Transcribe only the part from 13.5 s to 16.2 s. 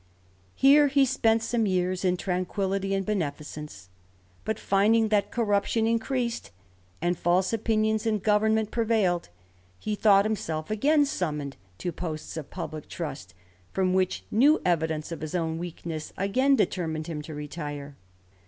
from which new evidence of his own weakness